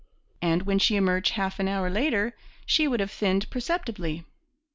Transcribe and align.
And 0.41 0.63
when 0.63 0.79
she 0.79 0.95
emerged 0.95 1.33
half 1.33 1.59
an 1.59 1.67
hour 1.67 1.87
later 1.91 2.35
she 2.65 2.87
would 2.87 3.01
have 3.01 3.11
thinned 3.11 3.47
perceptibly. 3.51 4.25